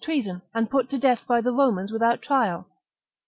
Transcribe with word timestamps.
treason 0.03 0.41
and 0.55 0.67
put 0.67 0.89
to 0.89 0.97
death 0.97 1.23
by 1.27 1.39
the 1.41 1.53
Romans 1.53 1.91
with 1.91 2.01
out 2.01 2.23
trial. 2.23 2.67